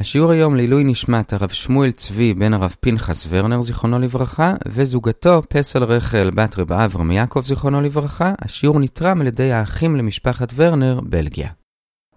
[0.00, 5.84] השיעור היום לעילוי נשמת הרב שמואל צבי בן הרב פנחס ורנר זיכרונו לברכה וזוגתו פסל
[5.84, 8.32] רחל בת רב אברהם יעקב זיכרונו לברכה.
[8.38, 11.48] השיעור נתרם על ידי האחים למשפחת ורנר, בלגיה.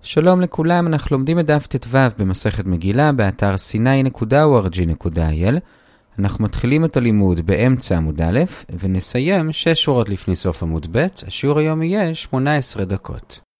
[0.01, 5.59] שלום לכולם, אנחנו לומדים את דף ט"ו במסכת מגילה באתר sny.org.il
[6.19, 8.39] אנחנו מתחילים את הלימוד באמצע עמוד א'
[8.79, 13.50] ונסיים 6 שורות לפני סוף עמוד ב', השיעור היום יהיה 18 דקות.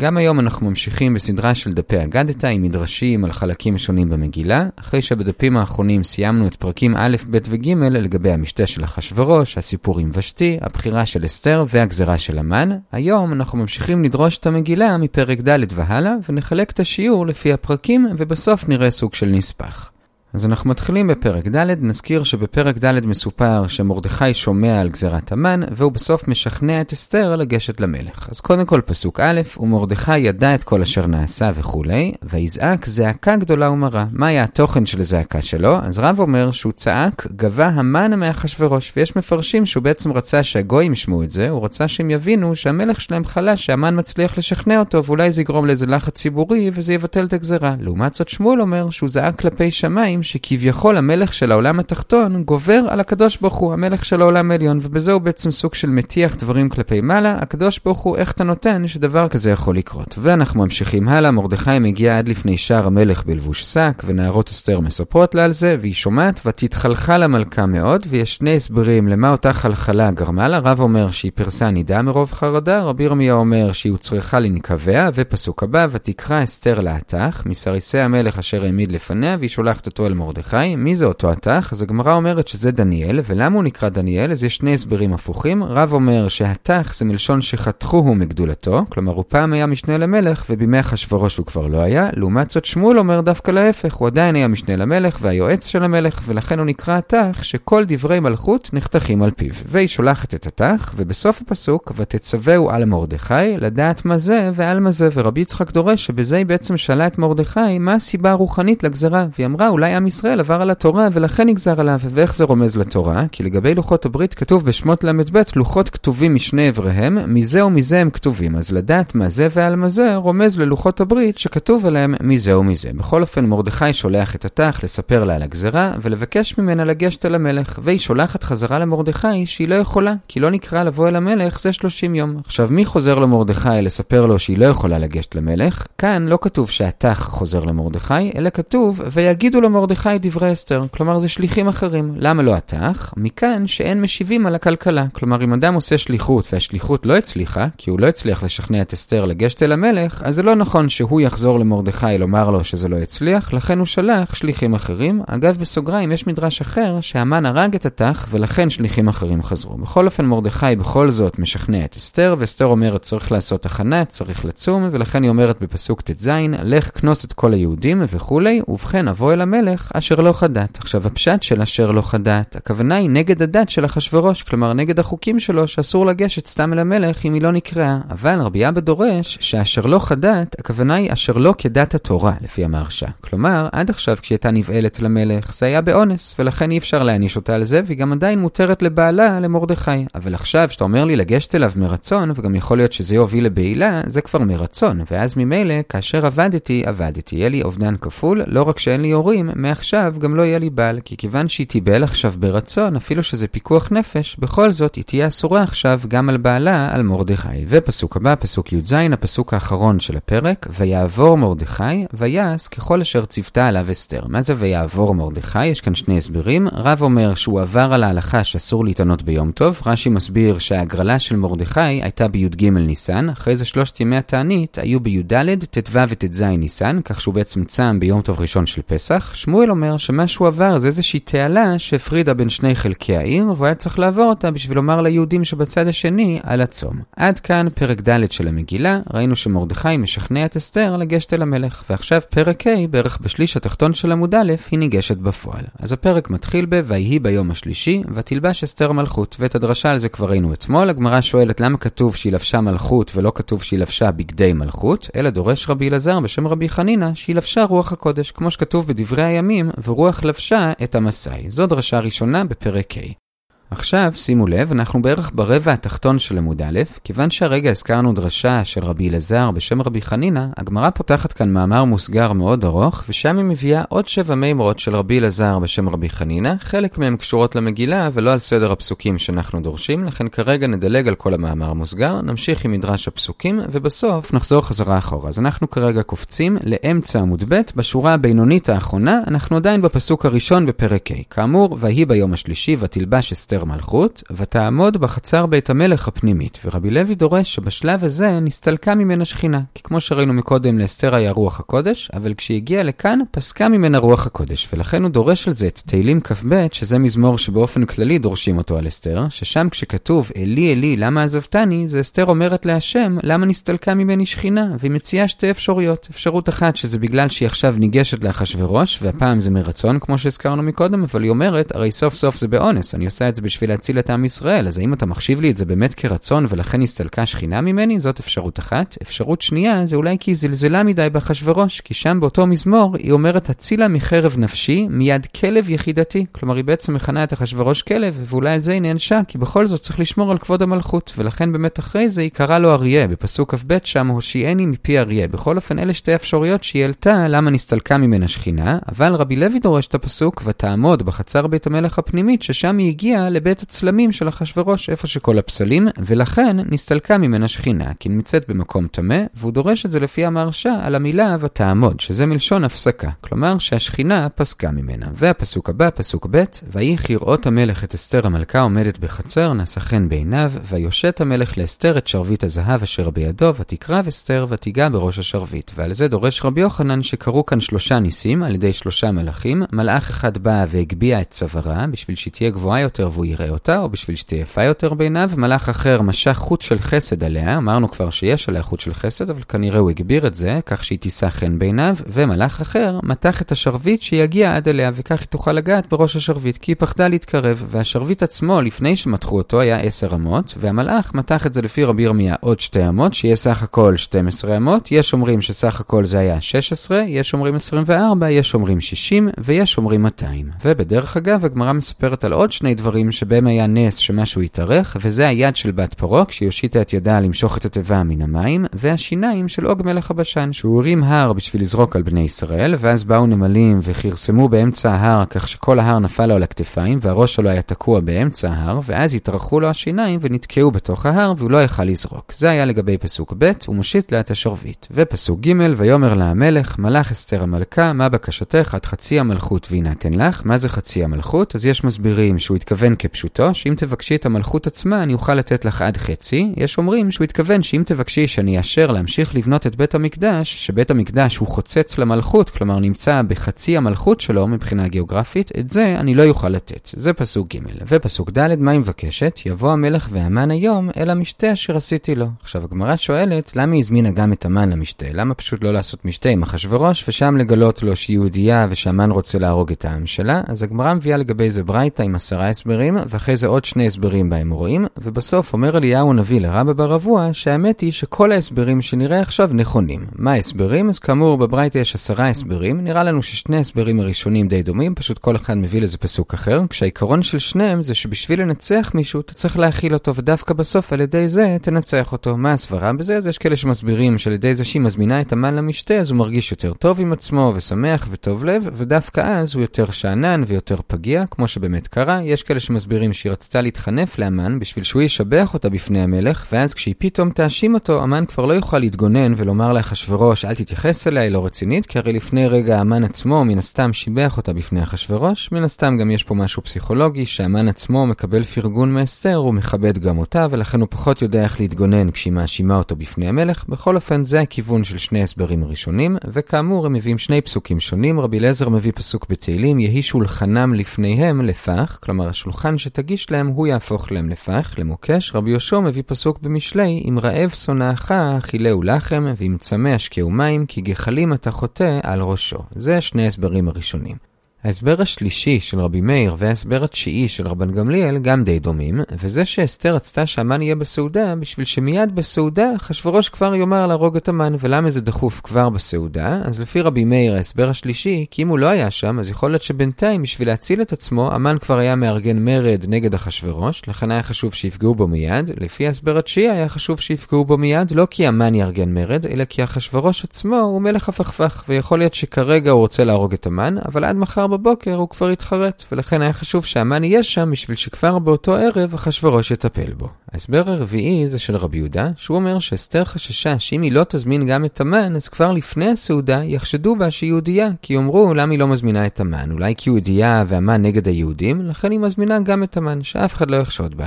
[0.00, 5.02] גם היום אנחנו ממשיכים בסדרה של דפי אגדתא עם מדרשים על חלקים שונים במגילה, אחרי
[5.02, 10.58] שבדפים האחרונים סיימנו את פרקים א', ב' וג' לגבי המשתה של אחשורוש, הסיפור עם ושתי,
[10.60, 12.70] הבחירה של אסתר והגזרה של המן.
[12.92, 18.68] היום אנחנו ממשיכים לדרוש את המגילה מפרק ד' והלאה, ונחלק את השיעור לפי הפרקים, ובסוף
[18.68, 19.90] נראה סוג של נספח.
[20.32, 25.92] אז אנחנו מתחילים בפרק ד', נזכיר שבפרק ד' מסופר שמרדכי שומע על גזירת המן, והוא
[25.92, 28.28] בסוף משכנע את אסתר לגשת למלך.
[28.30, 33.70] אז קודם כל פסוק א', ומרדכי ידע את כל אשר נעשה וכולי, ויזעק זעקה גדולה
[33.70, 34.06] ומרה.
[34.12, 35.78] מה היה התוכן של הזעקה שלו?
[35.82, 41.22] אז רב אומר שהוא צעק, גבה המן מאחשוורוש, ויש מפרשים שהוא בעצם רצה שהגויים ישמעו
[41.22, 45.40] את זה, הוא רצה שהם יבינו שהמלך שלהם חלש, שהמן מצליח לשכנע אותו, ואולי זה
[45.40, 47.74] יגרום לאיזה לחץ ציבורי, וזה יבטל את הגזרה.
[47.80, 52.82] לעומת זאת שמואל אומר שהוא זעק כלפי שמיים, אומרים שכביכול המלך של העולם התחתון גובר
[52.88, 56.68] על הקדוש ברוך הוא, המלך של העולם העליון, ובזה הוא בעצם סוג של מטיח דברים
[56.68, 60.18] כלפי מעלה, הקדוש ברוך הוא, איך אתה נותן שדבר כזה יכול לקרות.
[60.18, 65.44] ואנחנו ממשיכים הלאה, מרדכי מגיע עד לפני שער המלך בלבוש שק, ונערות אסתר מספרות לה
[65.44, 70.58] על זה, והיא שומעת, ותתחלחל המלכה מאוד, ויש שני הסברים למה אותה חלחלה גרמה לה.
[70.58, 75.86] רב אומר שהיא פרסה נידה מרוב חרדה, רבי ירמיה אומר שהיא הוצרכה לנקביה, ופסוק הבא,
[75.90, 80.76] ותקרא אסתר לעתך, מסריסי המלך אשר העמיד לפניה, והיא שולחת אותו אל מרדכי.
[80.76, 81.68] מי זה אותו התח?
[81.72, 84.30] אז הגמרא אומרת שזה דניאל, ולמה הוא נקרא דניאל?
[84.30, 85.64] אז יש שני הסברים הפוכים.
[85.64, 91.36] רב אומר שהתח זה מלשון שחתכוהו מגדולתו, כלומר הוא פעם היה משנה למלך, ובימי אחשורוש
[91.36, 92.08] הוא כבר לא היה.
[92.12, 96.58] לעומת זאת שמואל אומר דווקא להפך, הוא עדיין היה משנה למלך והיועץ של המלך, ולכן
[96.58, 99.52] הוא נקרא התח, שכל דברי מלכות נחתכים על פיו.
[99.66, 105.08] והיא שולחת את התח, ובסוף הפסוק, ותצווהו על מרדכי, לדעת מה זה ועל מה זה,
[105.14, 109.68] ורבי יצחק דורש שבזה היא בעצם שאלה את מרדכי מה הסיבה הרוחנית לגזרה, והיא אמרה
[109.68, 112.00] אולי עם ישראל עבר על התורה ולכן נגזר עליו.
[112.10, 113.24] ואיך זה רומז לתורה?
[113.32, 118.56] כי לגבי לוחות הברית כתוב בשמות ל"ב לוחות כתובים משני אבריהם, מזה ומזה הם כתובים.
[118.56, 122.90] אז לדעת מה זה ועל מה זה רומז ללוחות הברית שכתוב עליהם מזה ומזה.
[122.94, 127.78] בכל אופן מרדכי שולח את התח לספר לה על הגזרה ולבקש ממנה לגשת אל המלך,
[127.82, 132.14] והיא שולחת חזרה למרדכי שהיא לא יכולה, כי לא נקרא לבוא אל המלך זה 30
[132.14, 132.36] יום.
[132.44, 135.86] עכשיו מי חוזר למרדכי לספר לו שהיא לא יכולה לגשת למלך?
[135.98, 141.28] כאן לא כתוב שהתח חוזר למרדכי, אלא כתוב ויגידו למרדכי חי דברי אסתר, כלומר זה
[141.28, 142.12] שליחים אחרים.
[142.16, 143.14] למה לא התח?
[143.16, 145.04] מכאן שאין משיבים על הכלכלה.
[145.12, 149.24] כלומר, אם אדם עושה שליחות והשליחות לא הצליחה, כי הוא לא הצליח לשכנע את אסתר
[149.24, 153.52] לגשת אל המלך, אז זה לא נכון שהוא יחזור למרדכי לומר לו שזה לא הצליח,
[153.52, 155.22] לכן הוא שלח שליחים אחרים.
[155.26, 159.76] אגב, בסוגריים יש מדרש אחר שהמן הרג את התח ולכן שליחים אחרים חזרו.
[159.76, 164.88] בכל אופן, מרדכי בכל זאת משכנע את אסתר, ואסתר אומרת צריך לעשות הכנה, צריך לצום,
[164.90, 166.30] ולכן היא אומרת בפסוק ט"ז,
[166.62, 170.78] לך כנוס את כל היהודים וכולי, ובכן אבוא אל המלך אשר לא חדת.
[170.78, 175.40] עכשיו, הפשט של אשר לא חדת, הכוונה היא נגד הדת של אחשורוש, כלומר נגד החוקים
[175.40, 177.98] שלו שאסור לגשת סתם אל המלך אם היא לא נקראה.
[178.10, 183.06] אבל רבי אבא דורש שאשר לא חדת, הכוונה היא אשר לא כדת התורה, לפי המרשה.
[183.20, 187.54] כלומר, עד עכשיו כשהיא הייתה נבעלת למלך, זה היה באונס, ולכן אי אפשר להעניש אותה
[187.54, 189.90] על זה, והיא גם עדיין מותרת לבעלה, למרדכי.
[190.14, 194.20] אבל עכשיו, שאתה אומר לי לגשת אליו מרצון, וגם יכול להיות שזה יוביל לבעילה, זה
[194.20, 197.36] כבר מרצון, ואז ממילא, כאשר עבדתי, עבדתי.
[197.36, 201.00] יהיה לי אובדן כפול, לא רק שאין לי הורים, מעכשיו גם לא יהיה לי בעל,
[201.04, 205.62] כי כיוון שהיא תיבהל עכשיו ברצון, אפילו שזה פיקוח נפש, בכל זאת היא תהיה אסורה
[205.62, 207.48] עכשיו גם על בעלה, על מרדכי.
[207.68, 213.90] ופסוק הבא, פסוק י"ז, הפסוק האחרון של הפרק, ויעבור מרדכי, ויעש ככל אשר ציוותה עליו
[213.90, 214.22] אסתר.
[214.28, 215.66] מה זה ויעבור מרדכי?
[215.66, 216.68] יש כאן שני הסברים.
[216.72, 221.80] רב אומר שהוא עבר על ההלכה שאסור להתענות ביום טוב, רש"י מסביר שההגרלה של מרדכי
[221.80, 227.34] הייתה בי"ג ניסן, אחרי זה שלושת ימי התענית היו בי"ד, ט"ו וט"ז ניסן, כך שהוא
[227.34, 229.34] בעצם צם ביום טוב ראשון של פסח.
[229.34, 233.74] שמואל אומר שמה שהוא עבר זה איזושהי תעלה שהפרידה בין שני חלקי העיר, והוא היה
[233.74, 237.00] צריך לעבור אותה בשביל לומר ליהודים שבצד השני על הצום.
[237.16, 242.20] עד כאן פרק ד' של המגילה, ראינו שמרדכי משכנע את אסתר לגשת אל המלך, ועכשיו
[242.30, 245.64] פרק ה', בערך בשליש התחתון של עמוד א', היא ניגשת בפועל.
[245.78, 250.30] אז הפרק מתחיל ב "ויהי ביום השלישי, ותלבש אסתר מלכות", ואת הדרשה על זה כבר
[250.30, 255.10] ראינו אתמול, הגמרא שואלת למה כתוב שהיא לבשה מלכות ולא כתוב שהיא לבשה בגדי מלכות,
[255.16, 259.70] אלא דורש רבי אלעזר בשם רבי חנינא שהיא לבשה רוח הקודש, כמו שכתוב בדברי הימים,
[259.84, 261.50] ורוח לבשה את המסאי.
[261.50, 263.27] זו דרשה ראשונה בפרק ה'.
[263.70, 268.84] עכשיו, שימו לב, אנחנו בערך ברבע התחתון של עמוד א', כיוון שהרגע הזכרנו דרשה של
[268.84, 273.82] רבי אלעזר בשם רבי חנינא, הגמרא פותחת כאן מאמר מוסגר מאוד ארוך, ושם היא מביאה
[273.88, 278.38] עוד שבע מימרות של רבי אלעזר בשם רבי חנינא, חלק מהן קשורות למגילה ולא על
[278.38, 283.60] סדר הפסוקים שאנחנו דורשים, לכן כרגע נדלג על כל המאמר המוסגר, נמשיך עם מדרש הפסוקים,
[283.72, 285.28] ובסוף נחזור חזרה אחורה.
[285.28, 291.10] אז אנחנו כרגע קופצים לאמצע עמוד ב', בשורה הבינונית האחרונה, אנחנו עדיין בפסוק הראשון בפרק
[291.10, 291.14] ה'.
[291.30, 296.58] כאמור, ויהי ביום השלישי ותלבש אסתר מלכות, ותעמוד בחצר בית המלך הפנימית.
[296.64, 299.60] ורבי לוי דורש שבשלב הזה נסתלקה ממנה שכינה.
[299.74, 304.26] כי כמו שראינו מקודם, לאסתר היה רוח הקודש, אבל כשהיא הגיעה לכאן, פסקה ממנה רוח
[304.26, 304.68] הקודש.
[304.72, 308.88] ולכן הוא דורש על זה את תהילים כ"ב, שזה מזמור שבאופן כללי דורשים אותו על
[308.88, 314.68] אסתר, ששם כשכתוב אלי אלי למה עזבתני, זה אסתר אומרת להשם למה נסתלקה ממני שכינה,
[314.78, 316.08] והיא מציעה שתי אפשרויות.
[316.10, 321.22] אפשרות אחת שזה בגלל שהיא עכשיו ניגשת לאחשוורוש, והפעם זה מרצון כמו שהזכרנו מקודם, אבל
[321.22, 324.24] היא אומרת, הרי סוף סוף זה באונס, אני עושה את זה בשביל להציל את עם
[324.24, 328.00] ישראל, אז האם אתה מחשיב לי את זה באמת כרצון ולכן הסתלקה שכינה ממני?
[328.00, 328.96] זאת אפשרות אחת.
[329.02, 333.50] אפשרות שנייה זה אולי כי היא זלזלה מדי באחשוורוש, כי שם באותו מזמור היא אומרת,
[333.50, 336.26] הצילה מחרב נפשי מיד כלב יחידתי.
[336.32, 339.80] כלומר, היא בעצם מכנה את אחשוורוש כלב, ואולי על זה היא נענשה, כי בכל זאת
[339.80, 343.76] צריך לשמור על כבוד המלכות, ולכן באמת אחרי זה היא קראה לו אריה, בפסוק כ"ב
[343.84, 345.28] שם, הושיעני מפי אריה.
[345.28, 349.86] בכל אופן, אלה שתי אפשרויות שהיא העלתה למה נסתלקה ממנה שכינה, אבל רבי לוי דורש
[349.86, 355.06] את הפסוק, ותעמוד בחצר בית המלך הפנימית, ששם היא הגיעה לבית הצלמים של אחשורוש, איפה
[355.06, 360.24] שכל הפסלים, ולכן נסתלקה ממנה שכינה, כי נמצאת במקום טמא, והוא דורש את זה לפי
[360.24, 365.06] המהרש"א על המילה ותעמוד, שזה מלשון הפסקה, כלומר שהשכינה פסקה ממנה.
[365.14, 370.52] והפסוק הבא, פסוק ב', ויהי כראות המלך את אסתר המלכה עומדת בחצר, נשא חן בעיניו,
[370.62, 375.70] ויושט המלך לאסתר את שרביט הזהב אשר בידו, ותקרב אסתר ותיגע בראש השרביט.
[375.74, 379.62] ועל זה דורש רבי יוחנן שקרו כאן שלושה ניסים על ידי שלושה מלאכים.
[379.72, 383.88] מלאך אחד בא והגביה את צווארה, בשביל שהיא תהיה גבוהה יותר והוא יראה אותה, או
[383.88, 385.30] בשביל שתהיה יפה יותר בעיניו.
[385.36, 389.42] מלאך אחר משך חוט של חסד עליה, אמרנו כבר שיש עליה חוט של חסד, אבל
[389.48, 391.96] כנראה הוא הגביר את זה, כך שהיא תישא חן בעיניו.
[392.06, 396.70] ומלאך אחר מתח את השרביט שיגיע עד אליה, וכך היא תוכל לגעת בראש השרביט, כי
[396.70, 397.64] היא פחדה להתקרב.
[397.70, 402.34] והשרביט עצמו, לפני שמתחו אותו, היה 10 אמות, והמלאך מתח את זה לפי רבי ירמיה
[402.40, 404.92] עוד 2 אמות, שיהיה סך הכל 12 אמות.
[404.92, 410.02] יש אומרים שסך הכל זה היה 16, יש אומרים 24, יש אומרים 60, ויש אומרים
[410.02, 410.50] 200.
[410.64, 415.56] ובדרך אגב, הגמרא מספרת על עוד שני דברים שבהם היה נס שמשהו התארך, וזה היד
[415.56, 419.82] של בת פרעה, כשהיא הושיטה את ידה למשוך את התיבה מן המים, והשיניים של עוג
[419.84, 424.92] מלך הבשן, שהוא הרים הר בשביל לזרוק על בני ישראל, ואז באו נמלים וכרסמו באמצע
[424.92, 429.14] ההר, כך שכל ההר נפל לו על הכתפיים, והראש שלו היה תקוע באמצע ההר, ואז
[429.14, 432.32] התארכו לו השיניים ונתקעו בתוך ההר, והוא לא יכל לזרוק.
[432.34, 434.86] זה היה לגבי פסוק ב', הוא מושיט לה את השרביט.
[434.90, 440.42] ופסוק ג', ויאמר לה המלך, מלך אסתר המלכה, מה בקשתך עד חצי המלכות ויינתן לך?
[440.44, 441.54] מה זה חצי המלכות?
[441.54, 445.82] אז יש מסבירים שהוא התכוון כפשוטו, שאם תבקשי את המלכות עצמה, אני אוכל לתת לך
[445.82, 446.52] עד חצי.
[446.56, 451.36] יש אומרים שהוא התכוון שאם תבקשי שאני אאשר להמשיך לבנות את בית המקדש, שבית המקדש
[451.36, 456.48] הוא חוצץ למלכות, כלומר נמצא בחצי המלכות שלו מבחינה גיאוגרפית, את זה אני לא יוכל
[456.48, 456.90] לתת.
[456.92, 457.58] זה פסוק ג'.
[457.88, 459.38] ופסוק ד', מה היא מבקשת?
[459.46, 462.26] יבוא המלך והמן היום אל המשתה אשר עשיתי לו.
[462.40, 465.06] עכשיו הגמרא שואלת, למה היא הזמינה גם את המן למשתה?
[465.12, 469.72] למה פשוט לא לעשות משתה עם אחשורוש, ושם לגלות לו שהיא יהודייה ושהמן רוצה להרוג
[469.72, 470.42] את העם שלה?
[470.46, 474.50] אז הגמרא מביאה לגבי זה ברייתא עם עשרה הסברים, ואחרי זה עוד שני הסברים בהם
[474.50, 480.06] רואים, ובסוף אומר אליהו הנביא לרבא בר אבוה, שהאמת היא שכל ההסברים שנראה עכשיו נכונים.
[480.16, 480.88] מה ההסברים?
[480.88, 485.36] אז כאמור בברייתא יש עשרה הסברים, נראה לנו ששני ההסברים הראשונים די דומים, פשוט כל
[485.36, 489.94] אחד מביא לזה פסוק אחר, כשהעיקרון של שניהם זה שבשביל לנצח מישהו אתה צריך להכיל
[489.94, 492.36] אותו, ודווקא בסוף על ידי זה תנצח אותו.
[492.36, 493.16] מה הסברה בזה?
[493.16, 496.50] אז יש כאלה שמסבירים שעל ידי זה שהיא מזמינה את המן למשתה, אז הוא מרגיש
[496.50, 501.48] יותר טוב עם עצמו, ושמח וטוב לב, ודווקא אז הוא יותר שאנן ויותר פגיע, כמו
[501.48, 502.20] שבאמת קרה.
[502.22, 506.94] יש כאלה שמסבירים שהיא רצתה להתחנף לאמן בשביל שהוא ישבח אותה בפני המלך, ואז כשהיא
[506.98, 511.46] פתאום תאשים אותו, המן כבר לא יוכל להתגונן ולומר לאחשוורוש, אל תתייחס אליה, היא לא
[511.46, 515.96] רצינית, כי הרי לפני רגע המן עצמו מן הסתם שיבח אותה בפני אחשוורוש, מן הסתם
[516.00, 520.80] גם יש פה משהו פסיכולוגי, שהמן עצמו מקבל פרגון מאסתר, הוא מכבד גם אותה, ולכן
[520.80, 523.64] הוא פחות יודע איך להתגונן כשהיא מאשימה אותו בפני המלך.
[523.68, 528.20] בכל אופן, זה הכיוון של שני הסברים הראשונים, וכאמור הם מביאים שני פסוקים שונים.
[528.20, 534.12] רבי אליעזר מביא פסוק בתהילים, יהי שולחנם לפניהם לפח, כלומר השולחן שתגיש להם הוא יהפוך
[534.12, 535.34] להם לפח, למוקש.
[535.34, 540.80] רבי יהושע מביא פסוק במשלי, אם רעב שונאך אכילהו לחם, ואם צמא השקיעו מים, כי
[540.80, 542.58] גחלים אתה חוטא על ראשו.
[542.76, 544.27] זה שני הסברים הראשונים.
[544.68, 549.94] ההסבר השלישי של רבי מאיר וההסבר התשיעי של רבן גמליאל גם די דומים, וזה שאסתר
[549.94, 555.00] רצתה שהמן יהיה בסעודה בשביל שמיד בסעודה אחשורוש כבר יאמר להרוג את המן, ולמה זה
[555.00, 556.40] דחוף כבר בסעודה?
[556.44, 559.62] אז לפי רבי מאיר ההסבר השלישי, כי אם הוא לא היה שם, אז יכול להיות
[559.62, 564.54] שבינתיים בשביל להציל את עצמו, המן כבר היה מארגן מרד נגד אחשורוש, לכן היה חשוב
[564.54, 565.50] שיפגעו בו מיד.
[565.60, 569.64] לפי ההסבר התשיעי היה חשוב שיפגעו בו מיד, לא כי המן יארגן מרד, אלא כי
[569.64, 574.16] אחשורוש עצמו הוא מלך הפכפך, ויכול להיות שכרגע הוא רוצה להרוג את המן, אבל עד
[574.16, 578.94] מחר בבוקר הוא כבר התחרט, ולכן היה חשוב שהמן יהיה שם בשביל שכבר באותו ערב
[578.94, 580.08] אחשורוש יטפל בו.
[580.32, 584.64] ההסבר הרביעי זה של רבי יהודה, שהוא אומר שאסתר חששה שאם היא לא תזמין גם
[584.64, 588.68] את המן, אז כבר לפני הסעודה יחשדו בה שהיא יהודייה, כי יאמרו למה היא לא
[588.68, 593.02] מזמינה את המן, אולי כי יהודייה והמן נגד היהודים, לכן היא מזמינה גם את המן,
[593.02, 594.06] שאף אחד לא יחשוד בה.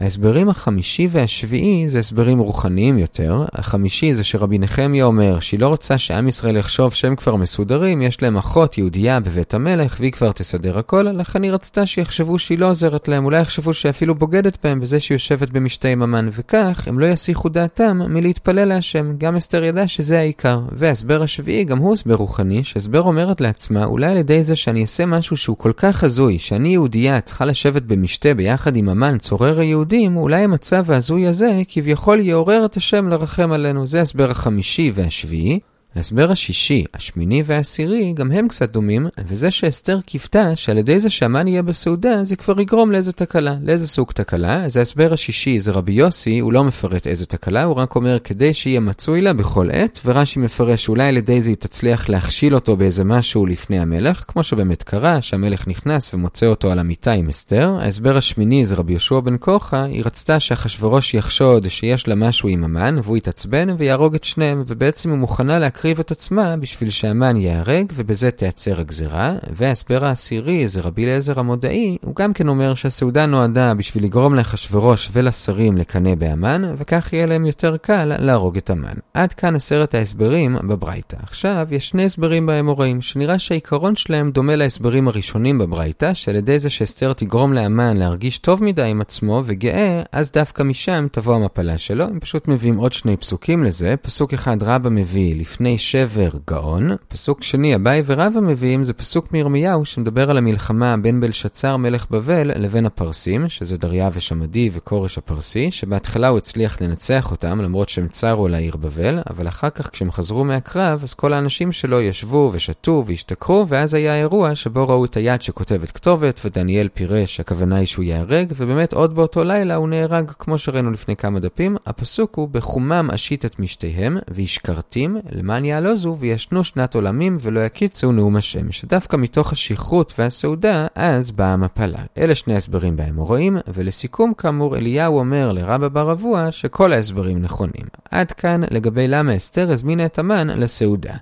[0.00, 3.44] ההסברים החמישי והשביעי זה הסברים רוחניים יותר.
[3.52, 8.22] החמישי זה שרבי נחמיה אומר שהיא לא רוצה שעם ישראל יחשוב שהם כבר מסודרים, יש
[8.22, 12.70] להם אחות יהודייה בבית המלך והיא כבר תסדר הכל, לכן היא רצתה שיחשבו שהיא לא
[12.70, 16.98] עוזרת להם, אולי יחשבו שאפילו בוגדת בהם בזה שהיא יושבת במשתה עם המן, וכך הם
[16.98, 19.12] לא יסיחו דעתם מלהתפלל להשם.
[19.18, 20.60] גם אסתר ידע שזה העיקר.
[20.72, 25.06] וההסבר השביעי גם הוא הסבר רוחני, שהסבר אומרת לעצמה, אולי על ידי זה שאני אעשה
[25.06, 29.87] משהו שהוא כל כך הזוי, שאני יהודייה צריכה לשבת במשתה ביחד עם המן, צורר היהודי,
[29.92, 33.86] יהודים, אולי המצב ההזוי הזה כביכול יעורר את השם לרחם עלינו.
[33.86, 35.60] זה ההסבר החמישי והשביעי.
[35.96, 41.48] ההסבר השישי, השמיני והעשירי, גם הם קצת דומים, וזה שאסתר קיוותה שעל ידי זה שהמן
[41.48, 43.56] יהיה בסעודה, זה כבר יגרום לאיזה תקלה.
[43.62, 44.64] לאיזה סוג תקלה?
[44.64, 48.54] אז ההסבר השישי זה רבי יוסי, הוא לא מפרט איזה תקלה, הוא רק אומר כדי
[48.54, 52.76] שיהיה מצוי לה בכל עת, ורש"י מפרש שאולי על ידי זה היא תצליח להכשיל אותו
[52.76, 57.76] באיזה משהו לפני המלך, כמו שבאמת קרה, שהמלך נכנס ומוצא אותו על המיטה עם אסתר.
[57.80, 62.64] ההסבר השמיני זה רבי יהושע בן כוחה, היא רצתה שאחשורוש יחשוד שיש לה משהו עם
[62.64, 67.92] המן, והוא יתעצבן ויהרוג את שניהם, ובעצם היא מוכנה להקריב את עצמה בשביל שהמן ייהרג,
[67.94, 69.34] ובזה תיעצר הגזירה.
[69.52, 75.10] וההסבר העשירי, זה רבי אליעזר המודעי, הוא גם כן אומר שהסעודה נועדה בשביל לגרום לאחשוורוש
[75.12, 78.94] ולשרים לקנא בהמן, וכך יהיה להם יותר קל להרוג את המן.
[79.14, 81.16] עד כאן עשרת ההסברים בברייתא.
[81.22, 86.70] עכשיו, יש שני הסברים באמוראים, שנראה שהעיקרון שלהם דומה להסברים הראשונים בברייתא, שעל ידי זה
[86.70, 92.04] שאסתר תגרום להמן להרגיש טוב מדי עם עצמו וגאה, אז דווקא משם תבוא המפלה שלו.
[92.04, 93.94] הם פשוט מביאים עוד שני פסוקים לזה.
[94.02, 96.90] פסוק אחד רבא מביא לפני שבר גאון.
[97.08, 102.50] פסוק שני, אביי ורבא מביאים, זה פסוק מירמיהו שמדבר על המלחמה בין בלשצר מלך בבל
[102.54, 108.46] לבין הפרסים, שזה דריווש המדי וכורש הפרסי, שבהתחלה הוא הצליח לנצח אותם, למרות שהם צרו
[108.46, 113.04] על העיר בבל, אבל אחר כך כשהם חזרו מהקרב, אז כל האנשים שלו ישבו ושתו
[113.06, 118.04] והשתכרו, ואז היה אירוע שבו ראו את היד שכותבת כתובת, ודניאל פירש, הכוונה היא שהוא
[118.04, 121.76] ייהרג, ובאמת עוד באותו לילה הוא נהרג, כמו שראינו לפני כמה דפים.
[121.86, 128.36] הפסוק הוא, בחומם אשית את משתיהם, והשכרתים, למען יעלוזו וישנו שנת עולמים ולא יקיצו נאום
[128.36, 131.98] השם, שדווקא מתוך השכרות והסעודה, אז באה המפלה.
[132.18, 137.86] אלה שני הסברים באמוראים, ולסיכום כאמור אליהו אומר לרבא בר אבוע שכל ההסברים נכונים.
[138.10, 141.14] עד כאן לגבי למה אסתר הזמינה את המן לסעודה.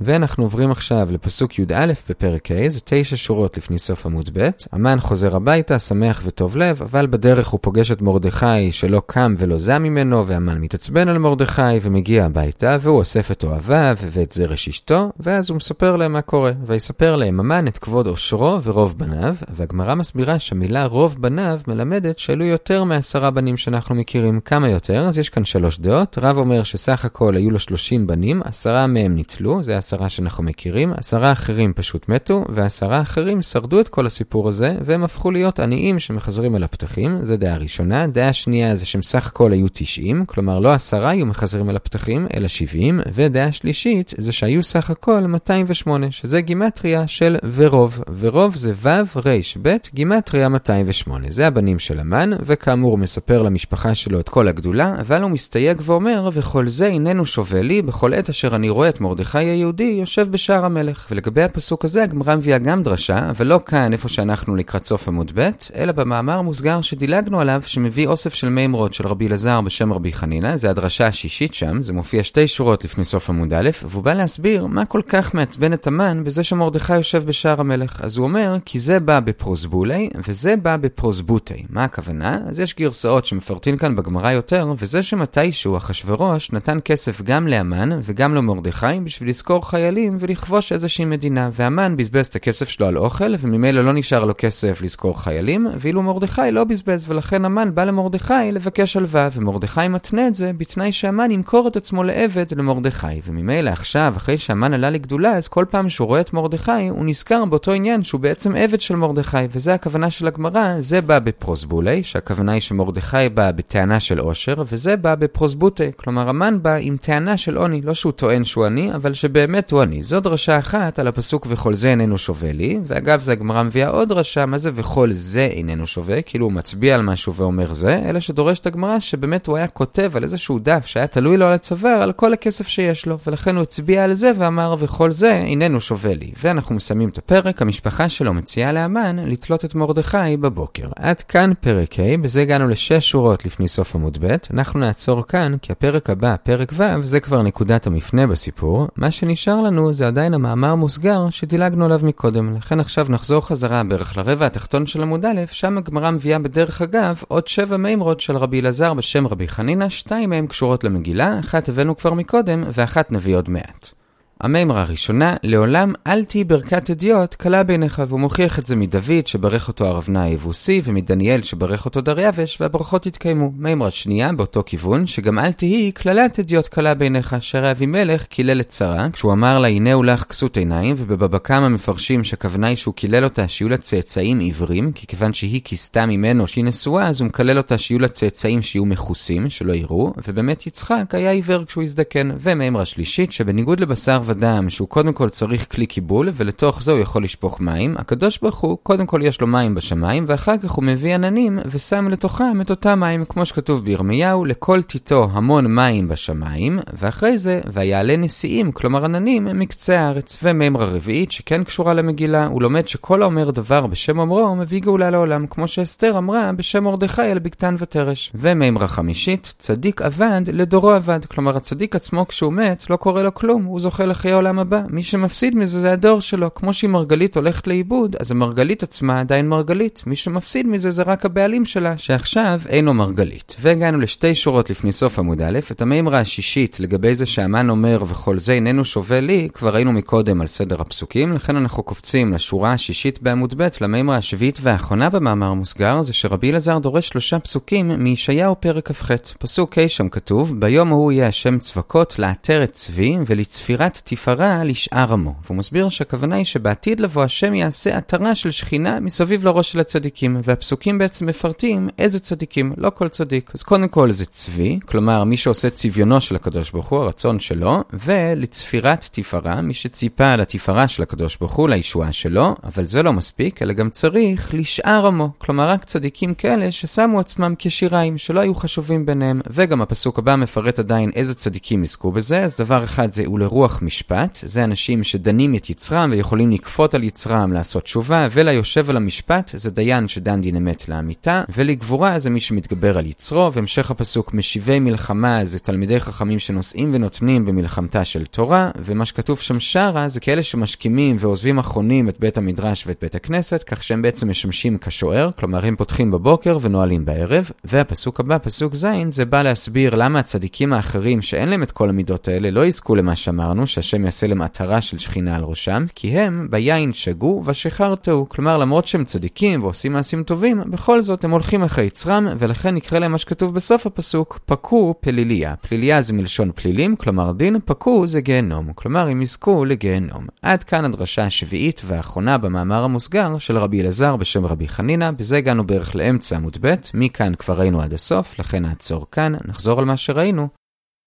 [0.00, 4.48] ואנחנו עוברים עכשיו לפסוק י"א בפרק ה', זה תשע שורות לפני סוף עמוד ב'.
[4.72, 9.58] המן חוזר הביתה, שמח וטוב לב, אבל בדרך הוא פוגש את מרדכי שלא קם ולא
[9.58, 15.10] זע ממנו, והמן מתעצבן על מרדכי ומגיע הביתה, והוא אוסף את אוהביו ואת זרש אשתו,
[15.20, 16.52] ואז הוא מספר להם מה קורה.
[16.66, 22.42] ויספר להם המן את כבוד עושרו ורוב בניו, והגמרא מסבירה שהמילה רוב בניו מלמדת שהיו
[22.42, 24.40] יותר מעשרה בנים שאנחנו מכירים.
[24.40, 25.08] כמה יותר?
[25.08, 26.18] אז יש כאן שלוש דעות.
[26.22, 30.92] רב אומר שסך הכל היו לו שלושים בנים, עשרה מהם ניצלו, זה עשרה שאנחנו מכירים,
[30.96, 35.98] עשרה אחרים פשוט מתו, ועשרה אחרים שרדו את כל הסיפור הזה, והם הפכו להיות עניים
[35.98, 38.06] שמחזרים על הפתחים, זה דעה ראשונה.
[38.06, 42.26] דעה שנייה זה שהם סך הכל היו 90, כלומר לא עשרה היו מחזרים על הפתחים,
[42.34, 48.02] אלא 70, ודעה שלישית זה שהיו סך הכל 208, שזה גימטריה של ורוב.
[48.18, 51.26] ורוב זה ו' ר' ב', גימטריה 208.
[51.30, 56.30] זה הבנים של המן, וכאמור מספר למשפחה שלו את כל הגדולה, אבל הוא מסתייג ואומר,
[56.32, 60.28] וכל זה איננו שווה לי, בכל עת אשר אני רואה את מרדכי היהודי היהודי יושב
[60.30, 61.06] בשער המלך.
[61.10, 65.32] ולגבי הפסוק הזה הגמרא מביאה גם דרשה, אבל לא כאן איפה שאנחנו לקראת סוף עמוד
[65.34, 70.12] ב', אלא במאמר מוסגר שדילגנו עליו, שמביא אוסף של מימרות של רבי אלעזר בשם רבי
[70.12, 74.12] חנינא, זה הדרשה השישית שם, זה מופיע שתי שורות לפני סוף עמוד א', והוא בא
[74.12, 78.00] להסביר מה כל כך מעצבן את המן בזה שמרדכי יושב בשער המלך.
[78.02, 81.64] אז הוא אומר, כי זה בא בפרוסבולי, וזה בא בפרוסבוטי.
[81.70, 82.38] מה הכוונה?
[82.48, 88.34] אז יש גרסאות שמפרטים כאן בגמרא יותר, וזה שמתישהו אחשורוש נתן כסף גם לאמן וגם
[88.34, 93.34] למרדכי בשביל לזכור לשכור חיילים ולכבוש איזושהי מדינה, והמן בזבז את הכסף שלו על אוכל,
[93.40, 98.52] וממילא לא נשאר לו כסף לשכור חיילים, ואילו מרדכי לא בזבז, ולכן המן בא למרדכי
[98.52, 103.20] לבקש הלוואה, ומרדכי מתנה את זה בתנאי שהמן ימכור את עצמו לעבד למרדכי.
[103.24, 107.44] וממילא עכשיו, אחרי שהמן עלה לגדולה, אז כל פעם שהוא רואה את מרדכי, הוא נזכר
[107.44, 112.52] באותו עניין שהוא בעצם עבד של מרדכי, וזה הכוונה של הגמרא, זה בא בפרוסבולי, שהכוונה
[112.52, 117.56] היא שמרדכי בא בטענה של עושר, וזה בא בפרוסבוטי, כלומר המן בא עם טענה של
[117.56, 120.02] עוני, לא שהוא טוען שהוא עני, אבל שבאמת הוא עני.
[120.02, 124.08] זו דרשה אחת על הפסוק וכל זה איננו שווה לי, ואגב זה הגמרא מביאה עוד
[124.08, 128.20] דרשה, מה זה וכל זה איננו שווה, כאילו הוא מצביע על משהו ואומר זה, אלא
[128.20, 132.12] שדורשת הגמרא שבאמת הוא היה כותב על איזשהו דף שהיה תלוי לו על הצוואר, על
[132.12, 136.32] כל הכסף שיש לו, ולכן הוא הצביע על זה ואמר וכל זה איננו שווה לי.
[136.42, 140.88] ואנחנו מסיימים את הפרק, המשפחה שלו מציעה לאמן לתלות את מרדכי בבוקר.
[140.96, 145.56] עד כאן פרק ה', בזה הגענו לשש שורות לפני סוף עמוד ב', אנחנו נעצור כאן,
[145.62, 148.88] כי הפרק הבא, פרק ו', זה כבר נקודת המפנה בסיפור.
[148.96, 149.10] מה
[149.48, 152.56] לנו זה עדיין המאמר מוסגר שדילגנו עליו מקודם.
[152.56, 157.22] לכן עכשיו נחזור חזרה בערך לרבע התחתון של עמוד א', שם הגמרא מביאה בדרך אגב
[157.28, 161.96] עוד שבע מימרות של רבי אלעזר בשם רבי חנינא, שתיים מהם קשורות למגילה, אחת הבאנו
[161.96, 163.99] כבר מקודם, ואחת נביא עוד מעט.
[164.40, 169.68] המימרה הראשונה, לעולם אל תהי ברכת אדיוט קלה בעיניך, והוא מוכיח את זה מדוד שברך
[169.68, 173.52] אותו הרבנה היבוסי, ומדניאל שברך אותו דריווש, והברכות התקיימו.
[173.56, 178.70] מימרה שנייה, באותו כיוון, שגם אל תהי קללת אדיוט קלה בעיניך, שהרי אבימלך קילל את
[178.70, 183.24] שרה, כשהוא אמר לה הנה לך כסות עיניים, ובבבא קמא מפרשים שהכוונה היא שהוא קילל
[183.24, 187.58] אותה שיהיו לה צאצאים עיוורים, כי כיוון שהיא כיסתה ממנו שהיא נשואה, אז הוא מקלל
[187.58, 192.30] אותה שיהיו לה צאצאים שיהיו מכוסים, שלא יראו, ובאמת יצחק היה עיוור כשהוא הזדקן.
[192.40, 197.24] ומימרה שלישית, שבניגוד לבשר ודם שהוא קודם כל צריך כלי קיבול, ולתוך זה הוא יכול
[197.24, 201.14] לשפוך מים, הקדוש ברוך הוא, קודם כל יש לו מים בשמיים, ואחר כך הוא מביא
[201.14, 207.38] עננים ושם לתוכם את אותם מים, כמו שכתוב בירמיהו, לכל טיטו המון מים בשמיים, ואחרי
[207.38, 210.38] זה, ויעלה נשיאים, כלומר עננים, מקצה הארץ.
[210.42, 215.46] ומימרה רביעית, שכן קשורה למגילה, הוא לומד שכל האומר דבר בשם אומרו, מביא גאולה לעולם,
[215.46, 218.32] כמו שאסתר אמרה בשם מרדכי על בגתן ותרש.
[218.34, 221.24] ומימרה חמישית, צדיק אבד, לדורו אבד.
[221.24, 224.80] כלומר, הצדיק עצמו כשהוא מת, לא קורה לו כלום, הוא זוכה לחיי העולם הבא.
[224.90, 226.54] מי שמפסיד מזה זה הדור שלו.
[226.54, 230.02] כמו שאם מרגלית הולכת לאיבוד, אז המרגלית עצמה עדיין מרגלית.
[230.06, 233.56] מי שמפסיד מזה זה רק הבעלים שלה, שעכשיו אינו מרגלית.
[233.60, 238.38] והגענו לשתי שורות לפני סוף עמוד א', את המימרה השישית לגבי זה שהמן אומר וכל
[238.38, 243.22] זה איננו שווה לי, כבר ראינו מקודם על סדר הפסוקים, לכן אנחנו קופצים לשורה השישית
[243.22, 248.92] בעמוד ב', למימרה השביעית והאחרונה במאמר המוסגר, זה שרבי אלעזר דורש שלושה פסוקים מישעיהו פרק
[248.92, 249.10] כ"ח.
[249.38, 255.34] פסוק ה' שם כתוב, ביום ההוא יהיה השם צבקות לעטר צבי ולצפירת תפארה לשאר עמו.
[255.44, 260.40] והוא מסביר שהכוונה היא שבעתיד לבוא השם יעשה עטרה של שכינה מסביב לראש של הצדיקים,
[260.44, 263.50] והפסוקים בעצם מפרטים איזה צדיקים, לא כל צדיק.
[263.54, 267.84] אז קודם כל זה צבי, כלומר מי שעושה צביונו של הקדוש ברוך הוא, הרצון שלו,
[267.92, 273.12] ולצפירת תפארה, מי שציפה על התפארה של הקדוש ברוך הוא, לישועה שלו, אבל זה לא
[273.12, 278.54] מספיק, אלא גם צריך לשאר עמו, כלומר רק צדיקים כאלה ששמו עצמם כשיריים, שלא היו
[278.54, 283.30] חשובים ביניהם, וגם הפסוק הבא מפרט עדיין איזה צדיקים יזכו בזה, אז דבר אחד זה
[283.30, 288.96] ולרוח משפט, זה אנשים שדנים את יצרם ויכולים לכפות על יצרם לעשות תשובה, וליושב על
[288.96, 294.34] המשפט זה דיין שדן דין אמת לאמיתה, ולגבורה זה מי שמתגבר על יצרו, והמשך הפסוק
[294.34, 300.20] משיבי מלחמה זה תלמידי חכמים שנושאים ונותנים במלחמתה של תורה, ומה שכתוב שם שרה זה
[300.20, 305.30] כאלה שמשכימים ועוזבים אחרונים את בית המדרש ואת בית הכנסת, כך שהם בעצם משמשים כשוער,
[305.38, 310.72] כלומר הם פותחים בבוקר ונועלים בערב, והפסוק הבא, פסוק ז', זה בא להסביר למה הצדיקים
[310.72, 314.80] האחרים שאין להם את כל המידות האלה לא יזכו למה שאמרנו, שהשם יעשה להם עטרה
[314.80, 318.28] של שכינה על ראשם, כי הם ביין שגו ושיכר תהו.
[318.28, 322.98] כלומר, למרות שהם צדיקים ועושים מעשים טובים, בכל זאת הם הולכים אחרי יצרם, ולכן נקרא
[322.98, 325.54] להם מה שכתוב בסוף הפסוק, פקו פליליה.
[325.56, 328.72] פליליה זה מלשון פלילים, כלומר דין, פקו זה גיהנום.
[328.72, 330.26] כלומר, הם יזכו לגיהנום.
[330.42, 335.66] עד כאן הדרשה השביעית והאחרונה במאמר המוסגר של רבי אלעזר בשם רבי חנינא, בזה הגענו
[335.66, 339.96] בערך לאמצע עמוד ב', מכאן כבר ראינו עד הסוף, לכן נעצור כאן, נחזור על מה
[339.96, 340.59] שראינו.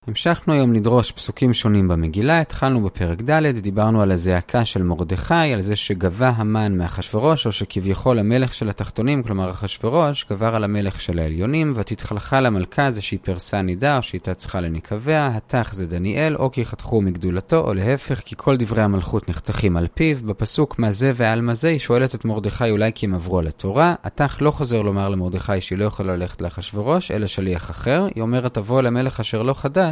[0.06, 5.60] המשכנו היום לדרוש פסוקים שונים במגילה, התחלנו בפרק ד', דיברנו על הזעקה של מרדכי, על
[5.60, 11.18] זה שגבה המן מאחשורוש, או שכביכול המלך של התחתונים, כלומר אחשורוש, גבר על המלך של
[11.18, 16.50] העליונים, ותתחלחה למלכה זה שהיא פרסה נידה, או שהייתה צריכה לנקביה, התח זה דניאל, או
[16.50, 20.16] כי חתכו מגדולתו, או להפך, כי כל דברי המלכות נחתכים על פיו.
[20.24, 23.46] בפסוק מה זה ועל מה זה, היא שואלת את מרדכי אולי כי הם עברו על
[23.46, 28.22] התורה, התח לא חוזר לומר למרדכי שהיא לא יכולה ללכת לאחשורוש, אלא שליח אחר, היא
[28.22, 28.58] אומרת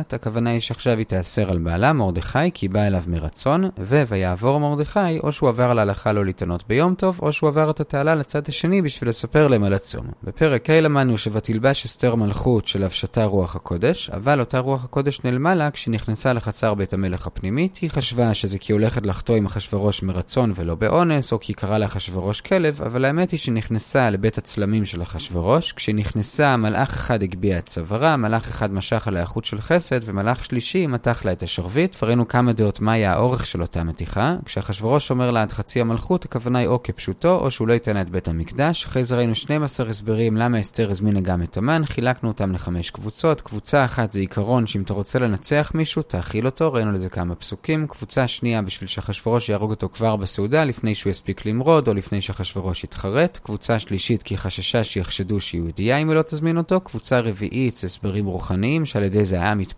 [0.02, 4.60] משפט, הכוונה היא שעכשיו היא תיאסר על בעלה, מרדכי, כי בא אליו מרצון, ו- ויעבור
[4.60, 8.48] מרדכי, או שהוא עבר להלכה לא להתענות ביום טוב, או שהוא עבר את התעלה לצד
[8.48, 10.06] השני בשביל לספר להם על הצום.
[10.24, 15.70] בפרק ה' למדנו ש"ותלבש אסתר מלכות שלבשתה רוח הקודש", אבל אותה רוח הקודש נעלמה לה
[15.70, 20.52] כשהיא נכנסה לחצר בית המלך הפנימית, היא חשבה שזה כי הולכת לחטוא עם אחשורוש מרצון
[20.56, 25.72] ולא באונס, או כי קרא לאחשורוש כלב, אבל האמת היא שנכנסה לבית הצלמים של אחשורוש,
[25.72, 30.86] כשנכנסה מלאך אחד הגביה את צווארה, מלאך אחד משך עליה חוט של חסד, ומלאך שלישי
[30.86, 34.36] מתח לה את השרביט, וראינו כמה דעות מה היה האורך של אותה מתיחה.
[34.44, 38.00] כשאחשורוש אומר לה עד חצי המלכות, הכוונה היא או כפשוטו, או שהוא לא ייתן לה
[38.00, 38.84] את בית המקדש.
[38.84, 43.40] אחרי זה ראינו 12 הסברים למה אסתר הזמינה גם את המן, חילקנו אותם לחמש קבוצות.
[43.40, 47.86] קבוצה אחת זה עיקרון שאם אתה רוצה לנצח מישהו, תאכיל אותו, ראינו לזה כמה פסוקים.
[47.86, 52.84] קבוצה שנייה בשביל שאחשורוש יהרוג אותו כבר בסעודה, לפני שהוא יספיק למרוד, או לפני שאחשורוש
[52.84, 53.38] יתחרט.
[53.42, 55.62] קבוצה שלישית כי חששה שיחשדו שהיא
[56.02, 56.80] אם היא לא תזמין אותו.
[56.80, 57.76] קבוצה רביעית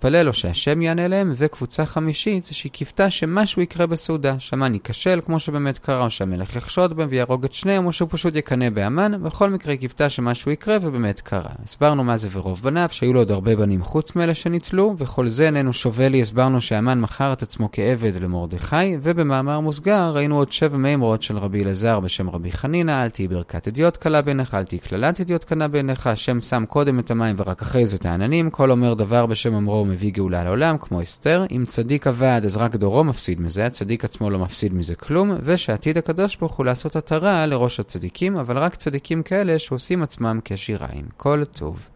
[0.04, 1.32] מתפלל או שהשם יענה להם.
[1.36, 4.34] וקבוצה חמישית זה שהיא קיוותה שמשהו יקרה בסעודה.
[4.38, 8.36] שהמן ייכשל כמו שבאמת קרה, או שהמלך יחשוד בהם ויהרוג את שניהם, או שהוא פשוט
[8.36, 9.22] יקנא באמן.
[9.22, 11.50] בכל מקרה היא קיוותה שמשהו יקרה ובאמת קרה.
[11.64, 15.46] הסברנו מה זה ורוב בניו, שהיו לו עוד הרבה בנים חוץ מאלה שניצלו, וכל זה
[15.46, 20.76] איננו שווה לי, הסברנו שהמן מכר את עצמו כעבד למרדכי, ובמאמר מוסגר ראינו עוד שבע
[20.76, 24.78] מימרות של רבי אלעזר בשם רבי חנינא, אל תהי ברכת אדיוט קלה בעיניך, אל תהי
[24.78, 28.70] קללת אדיוט קלה בעיניך, השם שם קודם את המים ורק אחרי זה את העננים, כל
[28.70, 33.04] אומר דבר בשם אמרו ומביא גאולה לעולם, כמו אסתר, אם צדיק עבד אז רק דורו
[33.04, 37.80] מפסיד מזה, הצדיק עצמו לא מפסיד מזה כלום, ושעתיד הקדוש ברוך הוא לעשות עטרה לראש
[37.80, 41.04] הצדיקים, אבל רק צדיקים כאלה שעושים עצמם כשיריים.
[41.16, 41.88] כל טוב.